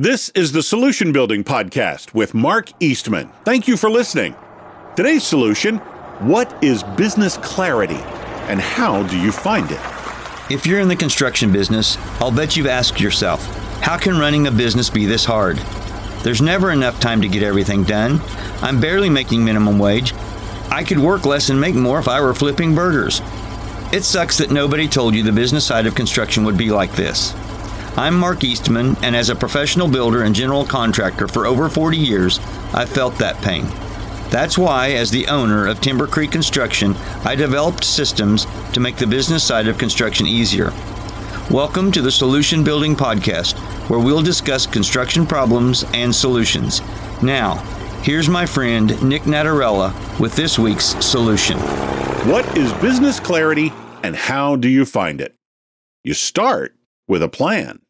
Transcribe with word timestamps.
This 0.00 0.28
is 0.28 0.52
the 0.52 0.62
Solution 0.62 1.10
Building 1.10 1.42
Podcast 1.42 2.14
with 2.14 2.32
Mark 2.32 2.70
Eastman. 2.78 3.32
Thank 3.44 3.66
you 3.66 3.76
for 3.76 3.90
listening. 3.90 4.36
Today's 4.94 5.24
solution 5.24 5.78
What 6.20 6.62
is 6.62 6.84
business 6.84 7.36
clarity 7.38 7.98
and 8.46 8.60
how 8.60 9.02
do 9.08 9.18
you 9.18 9.32
find 9.32 9.68
it? 9.68 9.80
If 10.52 10.66
you're 10.66 10.78
in 10.78 10.86
the 10.86 10.94
construction 10.94 11.50
business, 11.50 11.96
I'll 12.20 12.30
bet 12.30 12.56
you've 12.56 12.68
asked 12.68 13.00
yourself, 13.00 13.44
how 13.80 13.98
can 13.98 14.16
running 14.16 14.46
a 14.46 14.52
business 14.52 14.88
be 14.88 15.04
this 15.04 15.24
hard? 15.24 15.56
There's 16.22 16.40
never 16.40 16.70
enough 16.70 17.00
time 17.00 17.20
to 17.22 17.28
get 17.28 17.42
everything 17.42 17.82
done. 17.82 18.20
I'm 18.62 18.80
barely 18.80 19.10
making 19.10 19.44
minimum 19.44 19.80
wage. 19.80 20.14
I 20.70 20.84
could 20.84 21.00
work 21.00 21.26
less 21.26 21.50
and 21.50 21.60
make 21.60 21.74
more 21.74 21.98
if 21.98 22.06
I 22.06 22.20
were 22.20 22.34
flipping 22.34 22.72
burgers. 22.72 23.20
It 23.92 24.04
sucks 24.04 24.38
that 24.38 24.52
nobody 24.52 24.86
told 24.86 25.16
you 25.16 25.24
the 25.24 25.32
business 25.32 25.66
side 25.66 25.88
of 25.88 25.96
construction 25.96 26.44
would 26.44 26.56
be 26.56 26.70
like 26.70 26.92
this. 26.92 27.34
I'm 27.98 28.16
Mark 28.16 28.44
Eastman, 28.44 28.96
and 29.02 29.16
as 29.16 29.28
a 29.28 29.34
professional 29.34 29.88
builder 29.88 30.22
and 30.22 30.32
general 30.32 30.64
contractor 30.64 31.26
for 31.26 31.46
over 31.46 31.68
40 31.68 31.96
years, 31.96 32.38
I've 32.72 32.88
felt 32.88 33.16
that 33.16 33.42
pain. 33.42 33.64
That's 34.30 34.56
why, 34.56 34.92
as 34.92 35.10
the 35.10 35.26
owner 35.26 35.66
of 35.66 35.80
Timber 35.80 36.06
Creek 36.06 36.30
Construction, 36.30 36.94
I 37.24 37.34
developed 37.34 37.82
systems 37.82 38.46
to 38.72 38.78
make 38.78 38.94
the 38.94 39.06
business 39.08 39.42
side 39.42 39.66
of 39.66 39.78
construction 39.78 40.28
easier. 40.28 40.70
Welcome 41.50 41.90
to 41.90 42.00
the 42.00 42.12
Solution 42.12 42.62
Building 42.62 42.94
Podcast, 42.94 43.58
where 43.90 43.98
we'll 43.98 44.22
discuss 44.22 44.64
construction 44.64 45.26
problems 45.26 45.84
and 45.92 46.14
solutions. 46.14 46.82
Now, 47.20 47.56
here's 48.04 48.28
my 48.28 48.46
friend 48.46 49.02
Nick 49.02 49.22
Natarella 49.22 50.20
with 50.20 50.36
this 50.36 50.56
week's 50.56 51.04
solution. 51.04 51.58
What 52.28 52.56
is 52.56 52.72
business 52.74 53.18
clarity 53.18 53.72
and 54.04 54.14
how 54.14 54.54
do 54.54 54.68
you 54.68 54.84
find 54.84 55.20
it? 55.20 55.34
You 56.04 56.14
start 56.14 56.76
with 57.08 57.24
a 57.24 57.28
plan. 57.28 57.80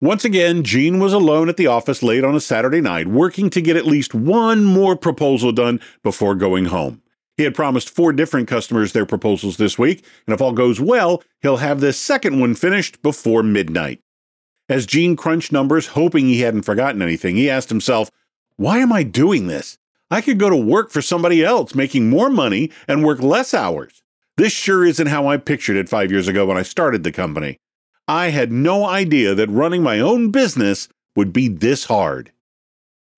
Once 0.00 0.24
again, 0.24 0.62
Gene 0.62 1.00
was 1.00 1.12
alone 1.12 1.48
at 1.48 1.56
the 1.56 1.66
office 1.66 2.04
late 2.04 2.22
on 2.22 2.36
a 2.36 2.40
Saturday 2.40 2.80
night, 2.80 3.08
working 3.08 3.50
to 3.50 3.60
get 3.60 3.76
at 3.76 3.84
least 3.84 4.14
one 4.14 4.64
more 4.64 4.94
proposal 4.94 5.50
done 5.50 5.80
before 6.04 6.36
going 6.36 6.66
home. 6.66 7.02
He 7.36 7.42
had 7.42 7.56
promised 7.56 7.90
four 7.90 8.12
different 8.12 8.46
customers 8.46 8.92
their 8.92 9.04
proposals 9.04 9.56
this 9.56 9.76
week, 9.76 10.04
and 10.24 10.32
if 10.32 10.40
all 10.40 10.52
goes 10.52 10.80
well, 10.80 11.24
he'll 11.42 11.56
have 11.56 11.80
this 11.80 11.98
second 11.98 12.38
one 12.38 12.54
finished 12.54 13.02
before 13.02 13.42
midnight. 13.42 14.00
As 14.68 14.86
Gene 14.86 15.16
crunched 15.16 15.50
numbers, 15.50 15.88
hoping 15.88 16.26
he 16.26 16.42
hadn't 16.42 16.62
forgotten 16.62 17.02
anything, 17.02 17.34
he 17.34 17.50
asked 17.50 17.68
himself, 17.68 18.08
Why 18.54 18.78
am 18.78 18.92
I 18.92 19.02
doing 19.02 19.48
this? 19.48 19.78
I 20.12 20.20
could 20.20 20.38
go 20.38 20.48
to 20.48 20.56
work 20.56 20.90
for 20.90 21.02
somebody 21.02 21.42
else, 21.44 21.74
making 21.74 22.08
more 22.08 22.30
money 22.30 22.70
and 22.86 23.02
work 23.02 23.20
less 23.20 23.52
hours. 23.52 24.00
This 24.36 24.52
sure 24.52 24.84
isn't 24.84 25.08
how 25.08 25.26
I 25.26 25.38
pictured 25.38 25.76
it 25.76 25.88
five 25.88 26.12
years 26.12 26.28
ago 26.28 26.46
when 26.46 26.56
I 26.56 26.62
started 26.62 27.02
the 27.02 27.10
company. 27.10 27.58
I 28.08 28.30
had 28.30 28.50
no 28.50 28.86
idea 28.86 29.34
that 29.34 29.50
running 29.50 29.82
my 29.82 30.00
own 30.00 30.30
business 30.30 30.88
would 31.14 31.30
be 31.30 31.46
this 31.46 31.84
hard. 31.84 32.32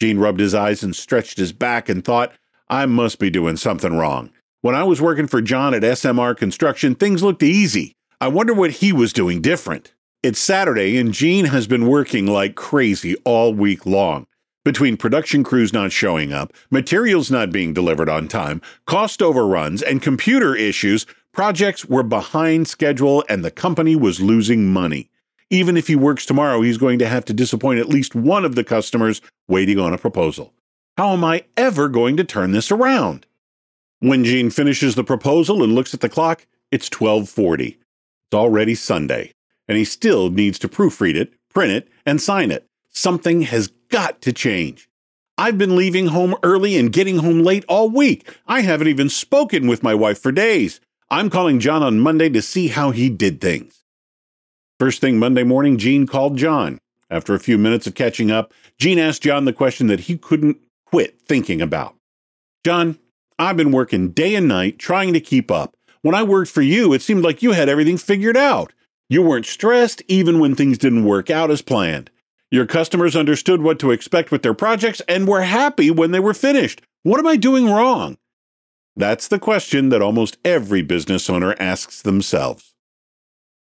Gene 0.00 0.18
rubbed 0.18 0.40
his 0.40 0.54
eyes 0.54 0.82
and 0.82 0.96
stretched 0.96 1.36
his 1.36 1.52
back 1.52 1.90
and 1.90 2.02
thought, 2.02 2.32
I 2.70 2.86
must 2.86 3.18
be 3.18 3.28
doing 3.28 3.58
something 3.58 3.94
wrong. 3.94 4.30
When 4.62 4.74
I 4.74 4.84
was 4.84 5.02
working 5.02 5.26
for 5.26 5.42
John 5.42 5.74
at 5.74 5.82
SMR 5.82 6.34
Construction, 6.34 6.94
things 6.94 7.22
looked 7.22 7.42
easy. 7.42 7.92
I 8.18 8.28
wonder 8.28 8.54
what 8.54 8.70
he 8.70 8.90
was 8.92 9.12
doing 9.12 9.42
different. 9.42 9.92
It's 10.22 10.40
Saturday, 10.40 10.96
and 10.96 11.12
Gene 11.12 11.44
has 11.44 11.66
been 11.66 11.86
working 11.86 12.26
like 12.26 12.54
crazy 12.54 13.14
all 13.24 13.52
week 13.52 13.84
long. 13.84 14.26
Between 14.64 14.96
production 14.96 15.44
crews 15.44 15.72
not 15.72 15.92
showing 15.92 16.32
up, 16.32 16.52
materials 16.70 17.30
not 17.30 17.52
being 17.52 17.72
delivered 17.72 18.08
on 18.08 18.26
time, 18.26 18.60
cost 18.86 19.22
overruns, 19.22 19.82
and 19.82 20.02
computer 20.02 20.54
issues, 20.54 21.06
Projects 21.38 21.84
were 21.84 22.02
behind 22.02 22.66
schedule 22.66 23.24
and 23.28 23.44
the 23.44 23.52
company 23.52 23.94
was 23.94 24.20
losing 24.20 24.72
money. 24.72 25.08
Even 25.50 25.76
if 25.76 25.86
he 25.86 25.94
works 25.94 26.26
tomorrow, 26.26 26.62
he's 26.62 26.78
going 26.78 26.98
to 26.98 27.06
have 27.06 27.24
to 27.26 27.32
disappoint 27.32 27.78
at 27.78 27.88
least 27.88 28.16
one 28.16 28.44
of 28.44 28.56
the 28.56 28.64
customers 28.64 29.22
waiting 29.46 29.78
on 29.78 29.94
a 29.94 29.98
proposal. 29.98 30.52
How 30.96 31.12
am 31.12 31.22
I 31.22 31.44
ever 31.56 31.88
going 31.88 32.16
to 32.16 32.24
turn 32.24 32.50
this 32.50 32.72
around? 32.72 33.24
When 34.00 34.24
Gene 34.24 34.50
finishes 34.50 34.96
the 34.96 35.04
proposal 35.04 35.62
and 35.62 35.76
looks 35.76 35.94
at 35.94 36.00
the 36.00 36.08
clock, 36.08 36.44
it's 36.72 36.88
12:40. 36.88 37.76
It's 37.76 38.34
already 38.34 38.74
Sunday, 38.74 39.30
and 39.68 39.78
he 39.78 39.84
still 39.84 40.30
needs 40.30 40.58
to 40.58 40.68
proofread 40.68 41.14
it, 41.14 41.34
print 41.54 41.70
it, 41.70 41.88
and 42.04 42.20
sign 42.20 42.50
it. 42.50 42.66
Something 42.88 43.42
has 43.42 43.68
got 43.90 44.20
to 44.22 44.32
change. 44.32 44.88
I've 45.38 45.56
been 45.56 45.76
leaving 45.76 46.08
home 46.08 46.34
early 46.42 46.76
and 46.76 46.92
getting 46.92 47.18
home 47.18 47.44
late 47.44 47.64
all 47.68 47.88
week. 47.88 48.28
I 48.48 48.62
haven't 48.62 48.88
even 48.88 49.08
spoken 49.08 49.68
with 49.68 49.84
my 49.84 49.94
wife 49.94 50.18
for 50.18 50.32
days. 50.32 50.80
I'm 51.10 51.30
calling 51.30 51.58
John 51.58 51.82
on 51.82 52.00
Monday 52.00 52.28
to 52.28 52.42
see 52.42 52.68
how 52.68 52.90
he 52.90 53.08
did 53.08 53.40
things. 53.40 53.82
First 54.78 55.00
thing 55.00 55.18
Monday 55.18 55.42
morning, 55.42 55.78
Gene 55.78 56.06
called 56.06 56.36
John. 56.36 56.78
After 57.08 57.34
a 57.34 57.40
few 57.40 57.56
minutes 57.56 57.86
of 57.86 57.94
catching 57.94 58.30
up, 58.30 58.52
Gene 58.78 58.98
asked 58.98 59.22
John 59.22 59.46
the 59.46 59.54
question 59.54 59.86
that 59.86 60.00
he 60.00 60.18
couldn't 60.18 60.58
quit 60.84 61.18
thinking 61.22 61.62
about. 61.62 61.94
John, 62.62 62.98
I've 63.38 63.56
been 63.56 63.72
working 63.72 64.10
day 64.10 64.34
and 64.34 64.46
night 64.46 64.78
trying 64.78 65.14
to 65.14 65.20
keep 65.20 65.50
up. 65.50 65.74
When 66.02 66.14
I 66.14 66.22
worked 66.22 66.50
for 66.50 66.60
you, 66.60 66.92
it 66.92 67.00
seemed 67.00 67.24
like 67.24 67.42
you 67.42 67.52
had 67.52 67.70
everything 67.70 67.96
figured 67.96 68.36
out. 68.36 68.74
You 69.08 69.22
weren't 69.22 69.46
stressed 69.46 70.02
even 70.08 70.38
when 70.38 70.54
things 70.54 70.76
didn't 70.76 71.06
work 71.06 71.30
out 71.30 71.50
as 71.50 71.62
planned. 71.62 72.10
Your 72.50 72.66
customers 72.66 73.16
understood 73.16 73.62
what 73.62 73.78
to 73.78 73.92
expect 73.92 74.30
with 74.30 74.42
their 74.42 74.54
projects 74.54 75.00
and 75.08 75.26
were 75.26 75.40
happy 75.40 75.90
when 75.90 76.10
they 76.10 76.20
were 76.20 76.34
finished. 76.34 76.82
What 77.02 77.18
am 77.18 77.26
I 77.26 77.36
doing 77.36 77.66
wrong? 77.66 78.18
That's 78.98 79.28
the 79.28 79.38
question 79.38 79.90
that 79.90 80.02
almost 80.02 80.38
every 80.44 80.82
business 80.82 81.30
owner 81.30 81.54
asks 81.60 82.02
themselves. 82.02 82.74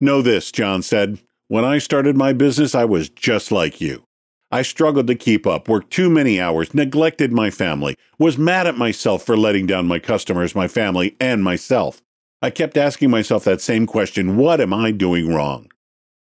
Know 0.00 0.20
this, 0.20 0.50
John 0.50 0.82
said. 0.82 1.20
When 1.46 1.64
I 1.64 1.78
started 1.78 2.16
my 2.16 2.32
business, 2.32 2.74
I 2.74 2.84
was 2.84 3.08
just 3.08 3.52
like 3.52 3.80
you. 3.80 4.02
I 4.50 4.62
struggled 4.62 5.06
to 5.06 5.14
keep 5.14 5.46
up, 5.46 5.68
worked 5.68 5.92
too 5.92 6.10
many 6.10 6.40
hours, 6.40 6.74
neglected 6.74 7.32
my 7.32 7.50
family, 7.50 7.94
was 8.18 8.36
mad 8.36 8.66
at 8.66 8.76
myself 8.76 9.22
for 9.22 9.36
letting 9.36 9.64
down 9.64 9.86
my 9.86 10.00
customers, 10.00 10.56
my 10.56 10.66
family, 10.66 11.16
and 11.20 11.44
myself. 11.44 12.02
I 12.42 12.50
kept 12.50 12.76
asking 12.76 13.10
myself 13.10 13.44
that 13.44 13.60
same 13.60 13.86
question 13.86 14.36
what 14.36 14.60
am 14.60 14.74
I 14.74 14.90
doing 14.90 15.32
wrong? 15.32 15.70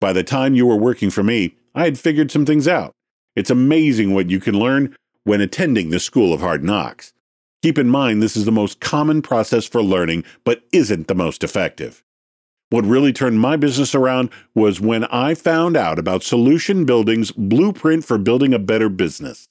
By 0.00 0.12
the 0.12 0.22
time 0.22 0.54
you 0.54 0.64
were 0.64 0.76
working 0.76 1.10
for 1.10 1.24
me, 1.24 1.56
I 1.74 1.86
had 1.86 1.98
figured 1.98 2.30
some 2.30 2.46
things 2.46 2.68
out. 2.68 2.92
It's 3.34 3.50
amazing 3.50 4.14
what 4.14 4.30
you 4.30 4.38
can 4.38 4.56
learn 4.56 4.94
when 5.24 5.40
attending 5.40 5.90
the 5.90 5.98
School 5.98 6.32
of 6.32 6.40
Hard 6.40 6.62
Knocks. 6.62 7.12
Keep 7.62 7.78
in 7.78 7.88
mind, 7.88 8.22
this 8.22 8.36
is 8.36 8.44
the 8.44 8.52
most 8.52 8.80
common 8.80 9.22
process 9.22 9.66
for 9.66 9.82
learning, 9.82 10.24
but 10.44 10.62
isn't 10.72 11.08
the 11.08 11.14
most 11.14 11.42
effective. 11.42 12.02
What 12.70 12.84
really 12.84 13.12
turned 13.12 13.40
my 13.40 13.56
business 13.56 13.94
around 13.94 14.30
was 14.54 14.80
when 14.80 15.04
I 15.04 15.34
found 15.34 15.76
out 15.76 15.98
about 15.98 16.22
Solution 16.22 16.84
Building's 16.84 17.30
blueprint 17.30 18.04
for 18.04 18.18
building 18.18 18.52
a 18.52 18.58
better 18.58 18.88
business. 18.88 19.48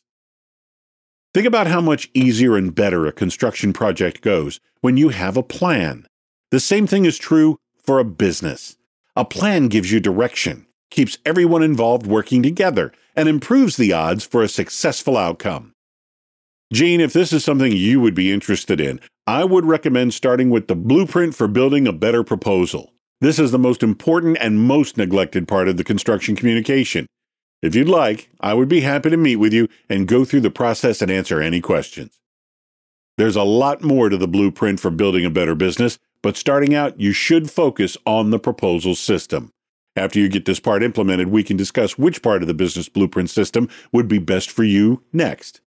Think 1.33 1.47
about 1.47 1.67
how 1.67 1.81
much 1.81 2.09
easier 2.13 2.55
and 2.55 2.73
better 2.73 3.05
a 3.05 3.11
construction 3.11 3.73
project 3.73 4.21
goes 4.21 4.59
when 4.81 4.97
you 4.97 5.09
have 5.09 5.35
a 5.35 5.43
plan. 5.43 6.07
The 6.51 6.59
same 6.59 6.87
thing 6.87 7.05
is 7.05 7.17
true 7.17 7.57
for 7.77 7.99
a 7.99 8.05
business. 8.05 8.77
A 9.15 9.25
plan 9.25 9.67
gives 9.67 9.91
you 9.91 9.99
direction, 9.99 10.65
keeps 10.89 11.17
everyone 11.25 11.63
involved 11.63 12.07
working 12.07 12.43
together, 12.43 12.93
and 13.15 13.27
improves 13.27 13.77
the 13.77 13.93
odds 13.93 14.25
for 14.25 14.43
a 14.43 14.49
successful 14.49 15.17
outcome. 15.17 15.74
Gene, 16.73 16.99
if 16.99 17.13
this 17.13 17.31
is 17.31 17.43
something 17.43 17.71
you 17.71 18.01
would 18.01 18.15
be 18.15 18.31
interested 18.31 18.81
in, 18.81 18.99
I 19.27 19.43
would 19.43 19.65
recommend 19.65 20.13
starting 20.15 20.49
with 20.49 20.67
the 20.67 20.75
blueprint 20.75 21.35
for 21.35 21.47
building 21.47 21.87
a 21.87 21.93
better 21.93 22.23
proposal. 22.23 22.93
This 23.21 23.37
is 23.37 23.51
the 23.51 23.59
most 23.59 23.83
important 23.83 24.37
and 24.41 24.59
most 24.59 24.97
neglected 24.97 25.47
part 25.47 25.67
of 25.67 25.77
the 25.77 25.83
construction 25.83 26.35
communication. 26.35 27.05
If 27.61 27.75
you'd 27.75 27.87
like, 27.87 28.29
I 28.41 28.55
would 28.55 28.67
be 28.67 28.81
happy 28.81 29.11
to 29.11 29.17
meet 29.17 29.37
with 29.37 29.53
you 29.53 29.67
and 29.89 30.07
go 30.07 30.25
through 30.25 30.41
the 30.41 30.49
process 30.49 31.01
and 31.01 31.11
answer 31.11 31.39
any 31.39 31.61
questions. 31.61 32.19
There's 33.17 33.35
a 33.35 33.43
lot 33.43 33.81
more 33.81 34.09
to 34.09 34.17
the 34.17 34.27
blueprint 34.27 34.79
for 34.79 34.89
building 34.89 35.23
a 35.23 35.29
better 35.29 35.55
business, 35.55 35.99
but 36.21 36.35
starting 36.35 36.73
out, 36.73 36.99
you 36.99 37.11
should 37.13 37.49
focus 37.49 37.95
on 38.05 38.31
the 38.31 38.39
proposal 38.39 38.95
system. 38.95 39.51
After 39.95 40.19
you 40.19 40.27
get 40.27 40.45
this 40.45 40.59
part 40.59 40.83
implemented, 40.83 41.27
we 41.27 41.43
can 41.43 41.55
discuss 41.57 41.97
which 41.97 42.21
part 42.21 42.41
of 42.41 42.47
the 42.47 42.53
business 42.53 42.89
blueprint 42.89 43.29
system 43.29 43.69
would 43.93 44.07
be 44.07 44.17
best 44.17 44.51
for 44.51 44.63
you 44.63 45.03
next. 45.13 45.61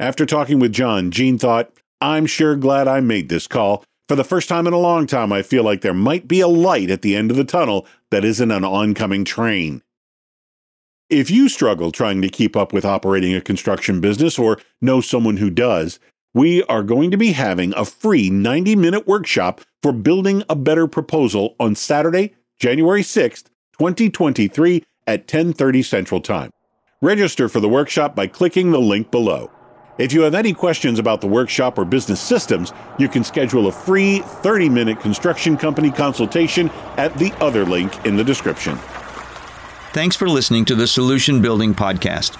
After 0.00 0.26
talking 0.26 0.58
with 0.58 0.72
John, 0.72 1.12
Gene 1.12 1.38
thought, 1.38 1.70
I'm 2.00 2.26
sure 2.26 2.56
glad 2.56 2.88
I 2.88 3.00
made 3.00 3.28
this 3.28 3.46
call. 3.46 3.84
For 4.08 4.16
the 4.16 4.24
first 4.24 4.48
time 4.48 4.66
in 4.66 4.72
a 4.72 4.78
long 4.78 5.06
time, 5.06 5.32
I 5.32 5.42
feel 5.42 5.62
like 5.62 5.82
there 5.82 5.94
might 5.94 6.26
be 6.26 6.40
a 6.40 6.48
light 6.48 6.90
at 6.90 7.02
the 7.02 7.14
end 7.14 7.30
of 7.30 7.36
the 7.36 7.44
tunnel 7.44 7.86
that 8.10 8.24
isn't 8.24 8.50
an 8.50 8.64
oncoming 8.64 9.24
train. 9.24 9.82
If 11.08 11.30
you 11.30 11.48
struggle 11.48 11.92
trying 11.92 12.22
to 12.22 12.28
keep 12.28 12.56
up 12.56 12.72
with 12.72 12.84
operating 12.84 13.34
a 13.34 13.40
construction 13.40 14.00
business 14.00 14.36
or 14.36 14.58
know 14.80 15.00
someone 15.00 15.36
who 15.36 15.48
does, 15.48 16.00
we 16.34 16.64
are 16.64 16.82
going 16.82 17.12
to 17.12 17.16
be 17.16 17.32
having 17.32 17.72
a 17.76 17.84
free 17.84 18.30
90 18.30 18.74
minute 18.74 19.06
workshop 19.06 19.60
for 19.80 19.92
building 19.92 20.42
a 20.48 20.56
better 20.56 20.88
proposal 20.88 21.54
on 21.60 21.76
Saturday, 21.76 22.34
January 22.58 23.02
6th, 23.02 23.44
2023 23.78 24.82
at 25.06 25.28
10:30 25.28 25.84
Central 25.84 26.20
Time. 26.20 26.50
Register 27.00 27.48
for 27.48 27.60
the 27.60 27.68
workshop 27.68 28.16
by 28.16 28.26
clicking 28.26 28.72
the 28.72 28.80
link 28.80 29.12
below. 29.12 29.50
If 29.96 30.12
you 30.12 30.22
have 30.22 30.34
any 30.34 30.52
questions 30.52 30.98
about 30.98 31.20
the 31.20 31.28
workshop 31.28 31.78
or 31.78 31.84
business 31.84 32.20
systems, 32.20 32.72
you 32.98 33.08
can 33.08 33.22
schedule 33.22 33.68
a 33.68 33.72
free 33.72 34.18
30 34.18 34.68
minute 34.68 34.98
construction 34.98 35.56
company 35.56 35.90
consultation 35.92 36.68
at 36.96 37.14
the 37.14 37.32
other 37.40 37.64
link 37.64 38.04
in 38.04 38.16
the 38.16 38.24
description. 38.24 38.76
Thanks 39.92 40.16
for 40.16 40.28
listening 40.28 40.64
to 40.64 40.74
the 40.74 40.88
Solution 40.88 41.40
Building 41.40 41.74
Podcast. 41.74 42.36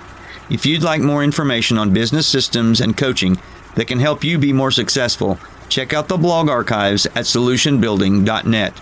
If 0.50 0.66
you'd 0.66 0.82
like 0.82 1.00
more 1.00 1.22
information 1.22 1.78
on 1.78 1.94
business 1.94 2.26
systems 2.26 2.80
and 2.80 2.96
coaching 2.96 3.38
that 3.76 3.86
can 3.86 4.00
help 4.00 4.24
you 4.24 4.36
be 4.36 4.52
more 4.52 4.72
successful, 4.72 5.38
check 5.68 5.92
out 5.92 6.08
the 6.08 6.16
blog 6.16 6.48
archives 6.48 7.06
at 7.06 7.24
solutionbuilding.net. 7.24 8.78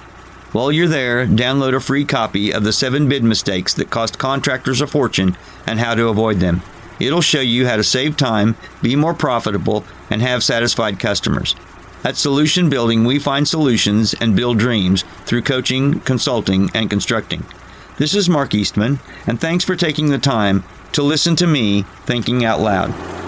While 0.53 0.73
you're 0.73 0.89
there, 0.89 1.27
download 1.27 1.75
a 1.75 1.81
free 1.81 2.07
copy 2.07 2.53
of 2.53 2.65
the 2.65 2.73
seven 2.73 3.07
bid 3.07 3.23
mistakes 3.23 3.75
that 3.75 3.91
cost 3.91 4.19
contractors 4.19 4.81
a 4.81 4.87
fortune 4.87 5.37
and 5.67 5.79
how 5.79 5.95
to 5.95 6.09
avoid 6.09 6.41
them. 6.41 6.63
It'll 7.03 7.21
show 7.21 7.41
you 7.41 7.67
how 7.67 7.77
to 7.77 7.83
save 7.83 8.17
time, 8.17 8.57
be 8.81 8.95
more 8.95 9.13
profitable, 9.13 9.85
and 10.09 10.23
have 10.23 10.45
satisfied 10.45 11.01
customers. 11.01 11.57
At 12.05 12.17
Solution 12.17 12.71
Building, 12.71 13.05
we 13.05 13.19
find 13.19 13.47
solutions 13.47 14.15
and 14.21 14.37
build 14.37 14.59
dreams 14.59 15.05
through 15.27 15.43
coaching, 15.43 15.99
consulting, 16.01 16.71
and 16.75 16.89
constructing. 16.89 17.45
This 17.97 18.15
is 18.15 18.29
Mark 18.29 18.55
Eastman, 18.55 19.01
and 19.27 19.41
thanks 19.41 19.65
for 19.65 19.75
taking 19.75 20.11
the 20.11 20.19
time 20.19 20.63
to 20.93 21.03
listen 21.03 21.35
to 21.37 21.47
me 21.47 21.83
thinking 22.07 22.45
out 22.45 22.61
loud. 22.61 23.22